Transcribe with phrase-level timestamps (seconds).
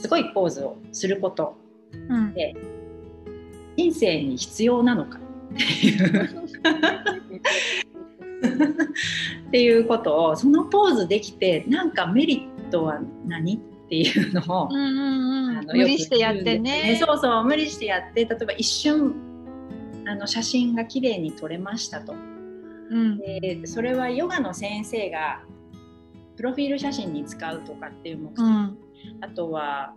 [0.00, 1.56] すごいポーズをすること
[1.92, 2.32] うん。
[2.34, 2.54] で
[3.76, 5.18] 人生に必要なのか。
[5.18, 6.46] っていう
[9.48, 13.58] っていうことをそのポーズできてなんかメリットは何っ
[13.88, 16.82] ていうのを、うんうんうん、無理してやってよく言うんです。
[16.92, 17.00] ね。
[17.04, 19.14] そうそう無理してやって例えば一瞬
[20.06, 22.12] あの写真が綺麗に撮れましたと。
[22.12, 23.18] うん。
[23.18, 25.42] でそれはヨガの先生が
[26.36, 28.78] プロフィール写真に使うとかっていう目的、うん
[29.20, 29.94] あとは、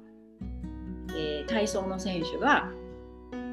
[1.09, 2.71] えー体操の選手が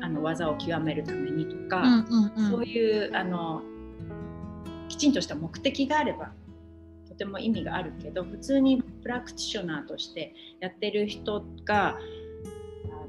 [0.00, 2.50] あの技を極めるためにとうか、んうんうん。
[2.50, 3.62] そういうあの
[4.88, 6.32] きちんとした目的があれば
[7.08, 11.98] とても意味があるけど普通にプラクティショナーとしてやってる人があ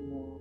[0.10, 0.40] の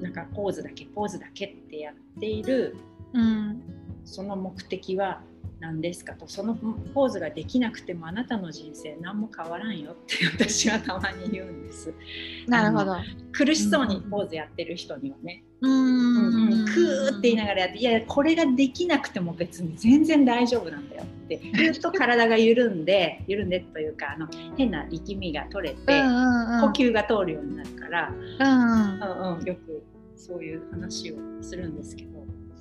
[0.00, 2.76] なんかポーズだけポーズだけってやっている
[3.12, 3.62] うん
[4.04, 5.20] その目的は
[5.60, 11.92] 何ですかとそのポーズができなくてもあなたの人生何も変わらんよって私はたまに言うんです。
[12.46, 12.96] なるほど。
[13.32, 15.70] 苦しそうにポーズやってる人にはね、うん。
[15.70, 26.60] うんうん、クーって言いながらやっていやこれができなくても別に全然大丈夫なんだよって言うと体が緩んで 緩んでというかあの変な力みが取れて、うんうんうん。
[26.60, 29.00] 呼吸が通るようになるから、うんうん。
[29.00, 29.82] うんうん、よく
[30.16, 32.13] そういう話をするんですけど。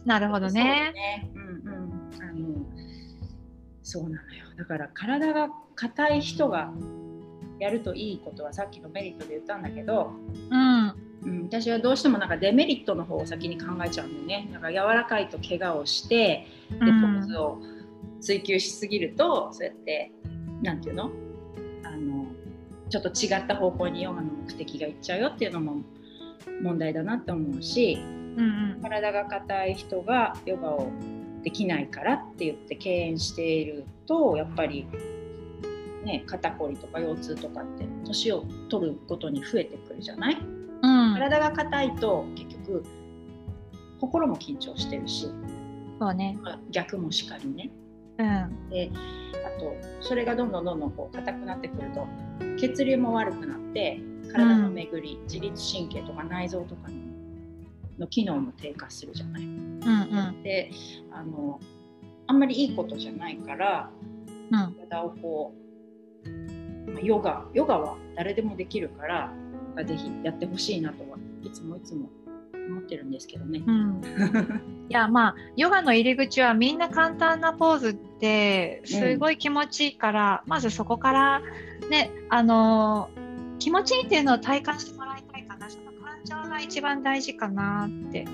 [0.05, 0.91] なるほどね。
[0.93, 1.31] ね。
[1.33, 2.09] うんうん。
[2.21, 2.65] あの
[3.81, 4.45] そうなのよ。
[4.57, 6.71] だから体が硬い人が
[7.59, 10.11] やるといいことはさっきのメリットで言ったんだけど、
[10.49, 14.49] うんうん、私はどうしてもなんかデメリットの方を先に考えちゃうんだよね。
[14.51, 17.59] なんか柔らかいと怪我をして、でポうんーズを
[18.19, 20.11] 追求しすぎるとそうやって
[20.61, 21.11] なんていうの？
[21.85, 22.25] あの
[22.89, 25.81] ちょっと違った方向にヨガの目的がいっちゃうよっていうのも
[26.61, 27.97] 問題だなって思うし。
[28.37, 28.81] うんうん。
[28.81, 30.89] 体が硬い人がヨガを
[31.43, 34.87] できないからって言って敬遠しているとやっぱり、
[36.05, 40.37] ね、肩こりとか腰痛とかって年を取ることに増えてくるじゃない？
[40.37, 41.13] うん。
[41.13, 42.83] 体が硬いと結局
[43.99, 45.27] 心も緊張してるし
[45.99, 46.37] そうね。
[46.41, 47.71] まあ逆もしかりね。
[48.17, 48.69] うん。
[48.69, 48.91] で
[49.45, 52.07] あとそれがどんどんどんどんこう硬くなってくると
[52.59, 54.01] 血流も悪くなって
[54.31, 56.89] 体の巡り、自律神経とか内臓とか
[57.99, 59.43] の機能も低下するじゃない。
[59.43, 59.85] うんう
[60.39, 60.71] んで
[61.11, 61.59] あの
[62.25, 63.89] あんまりいいことじゃないから
[64.51, 65.53] うん体をこ
[66.25, 69.33] うまあヨガヨガは誰でもできるから
[69.85, 72.09] ぜひやってほしいなとはいつもいつも
[72.53, 73.63] 思ってるんですけどね。
[73.65, 74.01] うん
[74.89, 81.41] いやまあヨガの入り口はみんな簡単なポーズってすごい気持ちいいから、まずそこから
[81.89, 83.23] ねあのー
[83.63, 85.32] 気持ちいいっていうのを体感してもらいたい
[86.25, 88.25] 情が一番大事かなって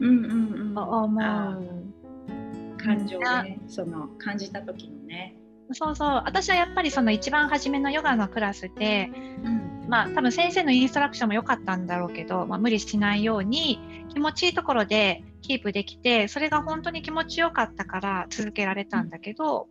[0.00, 0.78] うんうんうん。
[0.78, 2.78] 思あう。
[2.82, 5.36] 感情をねその感じた時のね。
[5.72, 6.08] そうそう。
[6.24, 9.10] 私はやっぱりその一番初めのヨガのクラスで
[9.44, 9.86] うん。
[9.88, 19.68] まあ多分先生のインストラクションも良かったんだろうけど、まあ、無理しないように気持ちいいところでキープできてそれが本当に気持ちよかったから続けられたんだけど、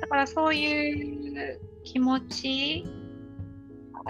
[0.00, 3.01] だからそういう気持ちあ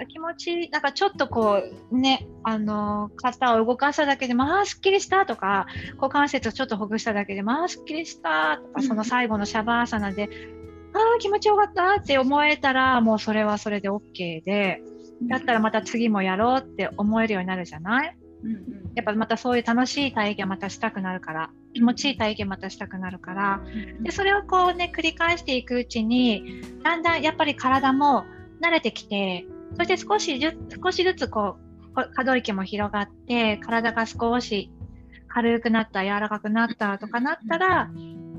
[0.07, 1.61] 気持ちなんかちょっとこ
[1.91, 5.67] うねあの肩を動かしただけでまあすっきりしたとか
[5.97, 8.83] 股関節をちょっとほぐしただけでまあすっきりしたとかうん。
[8.83, 10.29] その最後のシャバーサナで
[10.93, 14.81] ああ気持ちよかったって思えたらもうそれはそれで OK で
[15.29, 18.17] だったらまた次もやろうって思えるようになるじゃない？
[18.43, 18.91] うんうん。
[18.93, 23.61] やっぱまたそういう楽しい体験またしたくなるから気持ちいい体験またしたくなるから
[24.01, 28.23] でそれをこうね繰り返していくうちにだんだんやっぱり体も
[28.61, 29.45] 慣れてきて
[29.77, 34.71] そして少しずつ少しずつこうこ可動域も広がって体が少し
[35.27, 37.89] 軽くなった柔らかくなったとかなったら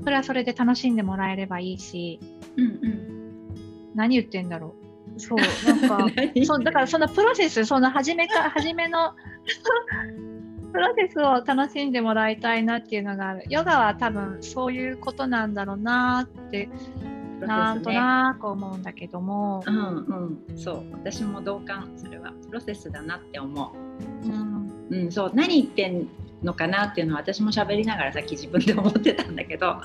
[0.03, 2.19] それはそれで楽しんでもらえればいいし。
[2.57, 3.95] うんうん。
[3.95, 4.75] 何言ってんだろ
[5.15, 5.19] う。
[5.19, 5.37] そう
[5.67, 6.45] なんか 何？
[6.45, 9.13] そうだからそのプロセスその初めか 初めの
[10.73, 13.43] プロセスを楽しんでもらいたいなっていうのがある。
[13.49, 16.69] ヨガは多分そういうことなんだろうなって
[17.41, 20.57] なんとなく思うんだけども、うんうん。
[20.57, 20.83] そう。
[20.93, 23.73] 私も同感それはプロセスだなって思
[24.23, 24.27] う。
[24.27, 24.87] うん。
[24.89, 25.31] うん、そう。
[25.33, 26.07] 何言ってん
[26.43, 29.81] のかなっていうのは私も喋りながらさっき自分で思ってたんだけど。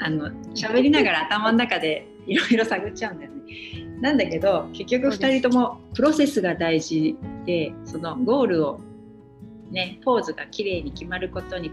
[0.00, 3.38] あの喋りながら頭の中でいろいろ探っちゃうんだよね。
[4.00, 7.16] なんだけど結局2人ともプロセスが大事
[7.46, 8.80] でそのゴールを
[9.70, 11.72] ねポーズが綺麗に決まることに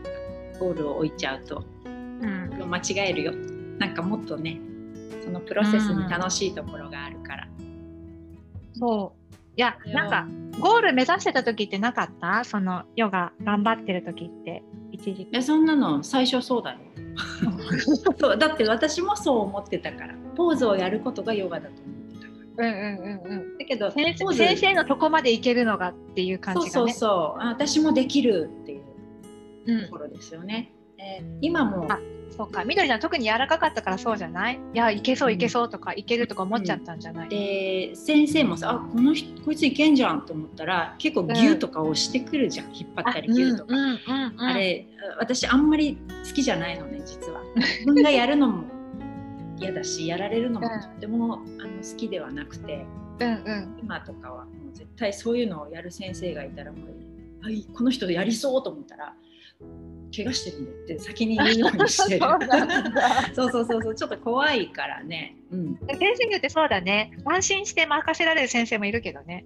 [0.59, 1.63] ゴールを置いちゃうと。
[1.85, 2.69] うん。
[2.69, 3.33] 間違えるよ。
[3.79, 4.59] なんかもっとね
[5.23, 7.47] そのプロセスに楽しいところがあるから。
[8.77, 10.27] そういやなんか
[10.59, 12.43] ゴール目指してた時ってなかった？
[12.43, 16.79] そのヨガ頑張ってる時って一時期えそんなの最初そうだよ。
[18.19, 23.57] そうだって私もそう思ってたからポーズをやることがヨガだと思ってたからうんうんうんうん。
[23.57, 26.71] だけど先生のとこまでいけるのがっていう感じがね。
[26.71, 28.83] そうそうそうあ私もできるっていう
[29.67, 30.73] うんところですよね。
[30.97, 31.97] えー今もあ
[32.31, 34.59] そうか、みどりちゃん特に柔らかかったからそうじゃない？
[34.73, 43.73] いや、いけそういけそうとか、いけるとか思っちゃったんじゃない、で先生もさあこの人こいついけんじゃんと思ったら結構ギューとか押してくるじゃん、引っ張ったりギューとか。
[43.73, 44.87] うんうんうんうん、あれ
[45.19, 47.41] 私あんまり好きじゃないのね実は。
[47.55, 48.63] 自分がやるのも
[49.57, 52.85] 嫌だしやられるのもとっても、あの好きではなくて。
[53.17, 53.77] うんうん。
[53.81, 56.79] 今とかはもう絶対そういうのをやる先生がいたらも
[57.41, 59.13] うはいこの人やりそうと思ったら
[60.15, 62.25] 怪我してるんだよって先に言うようにしてる
[63.35, 67.11] そうそうそうそうちょっと怖いからね、うん、先生によってそうだね。
[67.25, 69.45] 安心して任せられる先生もいるけどね。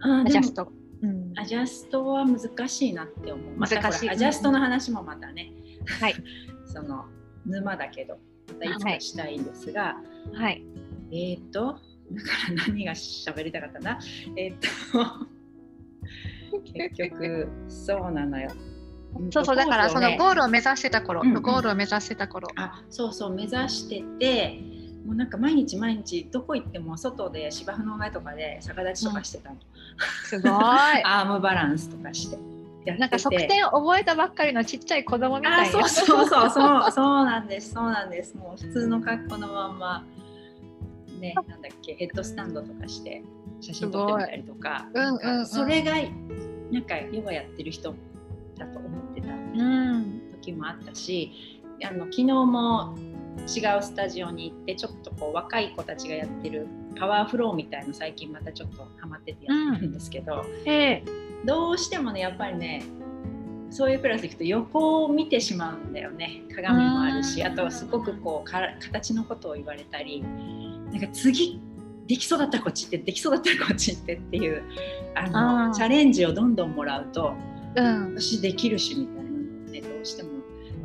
[0.00, 0.72] あアジャスト。
[1.00, 3.58] うん、アジャストは難しいなって思う。
[3.58, 5.52] 難しいアジャストの話もまたね、
[6.00, 6.14] はい。
[6.66, 7.06] その
[7.46, 8.18] 沼だけど、
[8.48, 9.96] またいつかしたいんですが、
[10.32, 10.64] はい。
[11.12, 11.78] えっ、と、
[12.10, 13.98] だから何が喋りたかったな。
[14.36, 14.54] えっ、
[14.92, 15.28] と、
[16.72, 18.50] 結局、そうなのよ。
[19.26, 19.32] ん。
[19.32, 21.42] そうそう、だからそのゴールを目指してた頃、うんうん。
[21.42, 22.48] ゴールを目指してた頃。
[22.56, 24.60] あそうそう目指してて
[25.04, 29.56] もうなんか毎日毎日どこ行っても外で芝生の上とかで逆立ちとかしてたの、
[30.24, 30.52] すごい。
[31.04, 32.36] アームバランスとかして。
[32.88, 32.98] てて。
[32.98, 35.62] なんか側転覚えたばっかりのちっちゃい子供みたいな。
[35.62, 38.36] あそうそうそうそうそうなんですそうなんです。
[38.36, 40.04] もう普通の格好のまんま
[41.20, 43.22] ねなんだっけヘッドスタンドとかして
[43.60, 44.88] 写真撮ってみたりとか。
[44.94, 45.46] うんうんうん。
[45.46, 45.92] それが
[46.70, 47.94] なんかヨガやってる人
[48.58, 50.20] だと思ってたうん。
[50.32, 51.32] 時もあったし
[51.84, 52.96] あの昨日も
[53.46, 56.66] 違うスタジオに行ってちょっとこう若い子たちがやってる
[56.98, 61.04] パワーフローみたいの最近またちょっとハマっててやってるんですけど、ええ。
[61.44, 62.82] どうしてもねやっぱりね
[63.70, 66.42] そういうクラス行くと横を見てしまうんだよね。
[66.54, 67.46] 鏡もあるしうん。
[67.46, 70.22] あとはすごくこうか形のことを言われたり
[70.90, 71.60] なんか次
[72.08, 74.62] できそうだったらこっち行ってできそうだったらこっち行ってっていう
[75.14, 77.34] あのチャレンジをどんどんもらうと
[77.76, 78.14] うん。
[78.14, 80.30] 私できるしみたいなのをねどうしても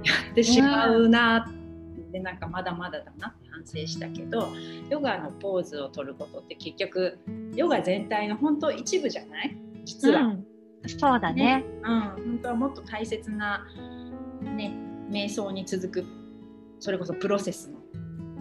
[0.04, 1.52] やってしまうな
[2.12, 4.50] でなんかまだまだだなって反省したけど
[4.90, 7.20] ヨガのポーズを取ることって結局
[7.56, 9.58] ヨガ全体の本当一部じゃない？
[9.86, 10.22] 実は。
[10.22, 10.46] うん
[10.86, 11.64] そうだね。
[11.82, 13.66] うん、本当はもっと大切な、
[14.42, 14.76] ね、
[15.10, 16.04] 瞑想に続く
[16.82, 17.80] それこそプロセスの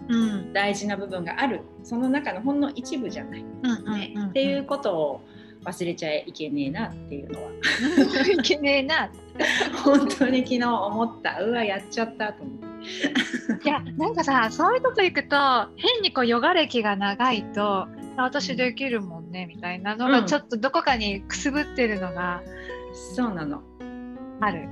[0.09, 0.51] うん。
[0.51, 4.25] 大事な部分があるその中のほんの一部じゃない、うんうんねうん。
[4.25, 5.21] っていうことを
[5.65, 7.51] 忘れちゃいけねえなっていうのは。
[7.51, 9.09] いけねえな。
[9.83, 11.39] 本当に昨日思った。
[11.41, 12.63] うわやっちゃったと思って。
[13.65, 15.37] いやなんかさそういうとこ行くと
[15.77, 17.87] 変にこうヨガ歴が長いと
[18.17, 20.11] 私できるもんねみたいなのうん。
[20.11, 22.43] がちょっとどこかにくすぶってるのが
[23.15, 23.63] そうなの。
[24.41, 24.67] ある、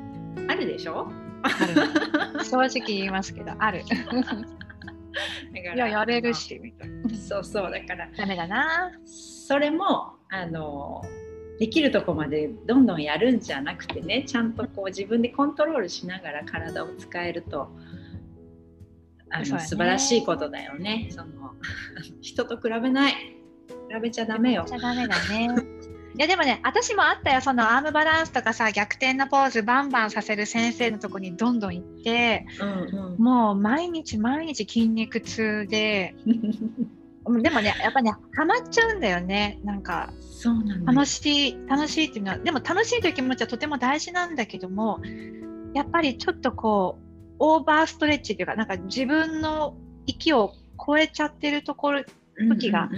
[0.49, 1.07] あるでしょ？
[1.43, 2.43] ある。
[2.43, 3.83] 正直言いますけどある。
[3.88, 7.09] だからいややれるしみたいな。
[7.17, 8.09] そうそうだから。
[8.17, 8.91] ダメだな。
[9.05, 11.03] それもあの
[11.59, 17.69] できるとこまでどんどんやるんじゃなくてねちゃんとこう自分でコントロールしながら体を使えると
[19.29, 19.59] あの、ね。
[19.59, 21.07] 素晴らしいことだよね。
[21.09, 21.53] その
[22.21, 23.13] 人と比べない。
[23.13, 24.65] 比べちゃダメよ。
[24.67, 25.49] じゃダメだね。
[26.13, 27.41] いやでもね私もあったよ。
[27.41, 36.91] そのアームバランスとかさ逆転のポーズバンバンさせる先生のとこにどんどん行ってうんもう毎日毎日筋肉痛でうん
[37.25, 44.99] でもねやっぱねハマっちゃうんだよねなんかそうなの楽しい楽しいっていうのはでも楽しいという気持ちはとても大事なんだけども
[45.73, 49.75] やっぱりちょっとこうオーバーストレッチっていうかなんか自分の
[50.07, 50.53] 域を
[50.85, 52.03] 超えちゃってるところ
[52.49, 52.89] 時が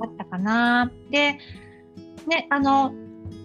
[0.00, 0.90] あったかな。
[1.10, 1.38] で、
[2.26, 2.92] ね、あの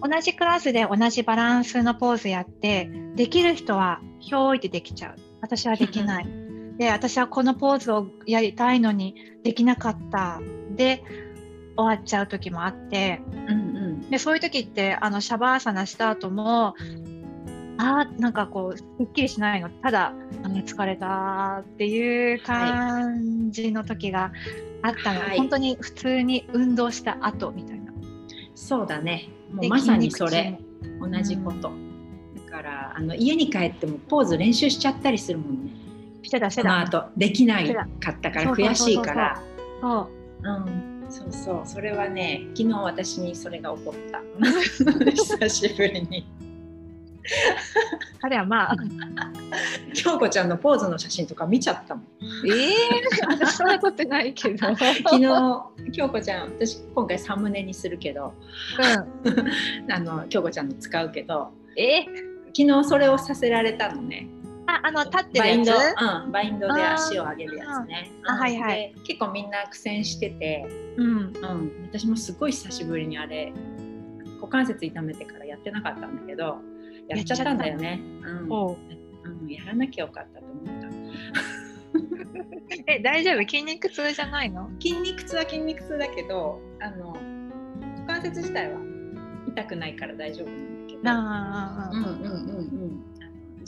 [0.02, 6.47] 同じクラスで同じバランスのポーズやってできる人はひょいってできちゃう私はできない。
[6.78, 10.40] で私はこのポーズをやりたいのにできなかった。
[10.76, 11.02] で
[11.76, 13.20] 終わっちゃう時もあって。
[13.48, 14.10] うんうん。
[14.10, 16.74] でそういう時ってあのシャバーサナした後も
[17.78, 19.68] あーなんかこうすっきりしないの。
[19.70, 24.32] ただあの疲れたっていう感じの時が
[24.82, 25.36] あったの、はい。
[25.36, 27.92] 本当に普通に運動した後みたいな。
[28.54, 29.28] そうだね。
[29.52, 30.58] もうでまさにそれ。
[31.00, 31.72] 同じこと、
[32.46, 35.72] だからあの家に帰ってもポーズ練習しちゃったりするもんね。
[35.72, 35.77] 痛
[36.28, 36.80] してたしてそのた。
[36.82, 39.42] 後できないかったから悔しいから。
[39.80, 40.08] そう。
[40.42, 41.62] うんそうそう。
[41.64, 44.20] それはね昨日私にそれが起こった。
[45.10, 46.26] 久しぶりに。
[48.20, 48.76] 彼はまあ
[49.94, 52.04] 京子ちゃんのポーズの写真とか見ちゃったもん。
[52.46, 52.76] ええ
[53.26, 54.74] 私そんなことないけど。
[54.76, 55.20] 昨日
[55.92, 58.34] 京子ちゃん私今回サムネにするけど。
[59.24, 59.32] うん、
[59.92, 61.52] あの京子ちゃんの使うけど。
[61.76, 62.04] え？
[62.56, 64.26] 昨日それをさせられたのね
[64.70, 66.02] あ、あの立ってバインド、るやつ。
[66.02, 68.10] うん、バインドで足を上げるやつね。
[68.26, 68.92] あはいはい。
[68.94, 71.08] で結構みんな苦戦してて、うん。
[71.08, 73.52] うん、私もすごい久しぶりにあれ
[74.36, 76.58] 股関節痛めてからやってなかったんだけど
[77.08, 78.00] やっちゃったんだよね。
[78.22, 78.52] うん。
[78.52, 78.76] おう
[79.24, 80.88] うん、やらなきゃよかったと思った。
[82.92, 83.38] え、大丈夫？
[83.40, 84.70] 筋肉痛じゃないの？
[84.80, 87.16] 筋肉痛は筋肉痛だけどあの
[87.96, 88.78] 股関節自体は
[89.48, 91.00] 痛くないから大丈夫なんだけど。
[91.04, 92.32] あうんうんうんう
[92.86, 93.17] ん、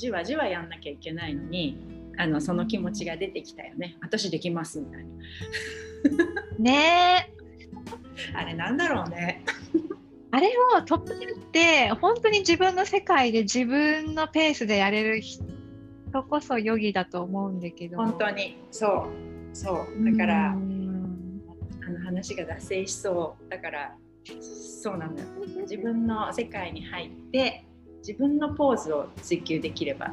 [0.01, 1.77] じわじわやんなきゃいけないのに
[2.17, 3.99] あのその気持ちが出てきたよね。
[4.01, 5.11] 私できますみたいな。
[6.59, 7.29] ね。
[7.29, 8.37] え。
[8.37, 9.45] あれなんだろうね。
[10.31, 15.43] あれをトップ10って本当に自分の世界で自分のペースでやれる人
[16.29, 17.99] こそヨギだと思うんだけど。
[17.99, 18.57] 本当に。
[18.71, 19.57] そう。
[19.57, 20.13] そう。
[20.13, 21.43] だからうん。
[21.87, 23.51] あの話が脱線しそう。
[23.51, 23.95] だから
[24.41, 25.29] そうなんだよ。
[25.63, 27.67] 自分の世界に入って
[28.01, 30.13] 自分のポーズを追求できれば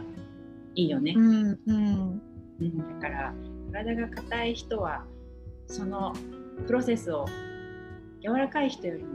[0.75, 2.21] いいよね、うんうん。
[2.59, 3.33] うん、だから
[3.71, 5.05] 体が硬い人は
[5.67, 6.13] その
[6.65, 7.25] プロセスを
[8.21, 9.09] 柔らかい人よりも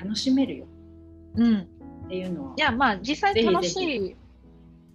[0.00, 0.66] 楽しめるよ。
[1.36, 1.68] うん。
[2.06, 4.16] っていうのをいやまあ実際楽しい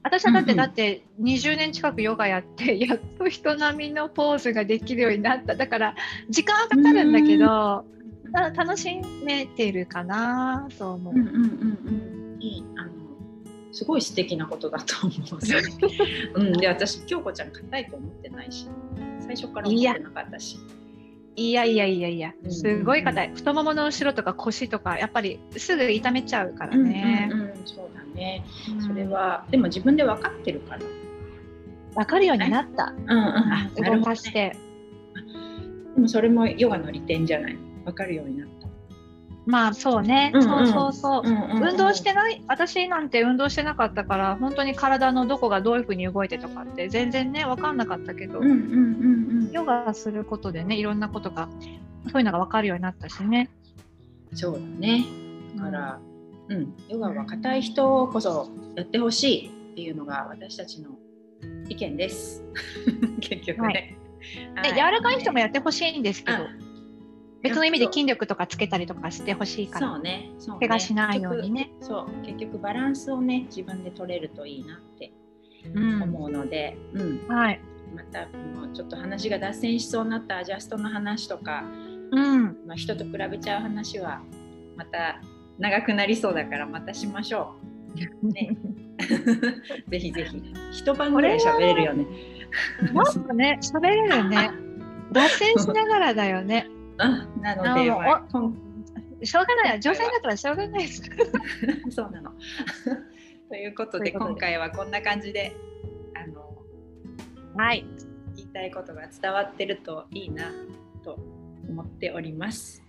[0.04, 5.56] 私はだって、うんうんだって20年近くヨガやって やっと人並みのポーズができるようになった。
[5.56, 5.96] だから
[6.30, 7.86] 時間はかかるんだけどた
[8.34, 12.42] 楽しめてるかなと思う、うんうんうんうん。
[12.42, 12.92] いいあの
[13.72, 15.40] すごい素敵なことだと思う。
[16.42, 18.68] うんで私京子ちゃん硬いと思ってないし
[19.20, 20.58] 最初から思ってなかったし。
[21.36, 22.52] いやいやいやいやうん。
[22.52, 23.32] すごい硬い。
[23.34, 28.44] 太ももの後ろとか腰とかやっぱりすぐ痛めちゃうからね、うんうんうんそうだね。
[28.72, 30.82] うんそれはでも自分で分かってるから。
[31.96, 33.18] 分かるようになった、うん
[33.88, 34.00] うん。
[34.00, 34.56] 動かして、
[35.96, 37.58] でもそれもヨガの利点じゃない？
[37.86, 38.68] 分かるようになった。
[39.46, 40.48] まあそうね、うんうん。
[40.48, 42.42] そうそうそう、運動してない？
[42.48, 49.52] 私なんて運動してなかったから本当に体のどこがどういうふうに動いてとかって全然ね分かんなかったけど、うんうんうんうん。
[49.52, 51.50] ヨガすることでねいろんなことが
[52.12, 53.50] そういうのが分かるようになったしね。
[54.34, 55.04] そうだね。
[55.58, 56.00] だから、
[56.48, 60.92] うん、ヨガは硬い人こそやってほしいっていうのが私たちの
[61.68, 62.44] 意見です。
[63.20, 63.98] 結局ね。
[64.64, 66.73] で柔らかい人もやってほしいんですけど、うん
[67.44, 70.32] 別の意味で筋力とかつけたりとかしてほしいからそうね。
[70.40, 70.68] そうね。
[70.68, 71.72] 怪我しないようにね。
[71.82, 72.26] そう。
[72.26, 75.12] 結局バランスをね自分で取れるといいなって
[75.76, 76.04] うん。
[76.04, 77.28] 思うので、うん。
[77.28, 77.60] はい。
[77.94, 81.66] またもうちょっと話が脱線しそうになったアジャストの話とか、
[82.12, 84.22] うん、まあ、人と比べちゃう話は
[84.78, 85.20] また
[85.60, 87.56] 長くなりそうだからまたしましょ
[88.24, 88.28] う。
[88.32, 88.58] ね。
[89.90, 90.42] ぜひぜひ。
[90.72, 92.08] 一晩ぐらい喋れるよね。
[92.94, 94.50] なんかね喋れるね。
[95.12, 96.68] 脱線しながらだよね。
[96.68, 98.54] うんなので、まあ今
[99.26, 101.02] しょうがない女性だからしょうがないです
[101.92, 102.34] そうなの。
[103.50, 105.54] ということでということで今回はこんな感じで
[106.14, 106.58] あの
[107.56, 107.86] はい
[108.36, 110.52] 言いたいことが伝わってるといいな
[111.04, 111.20] と
[111.70, 112.84] 思っております。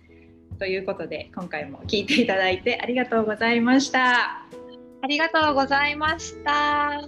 [0.57, 4.45] ということで今回も聞いていただいてありがとうございました。
[5.01, 7.01] ありがとうございました。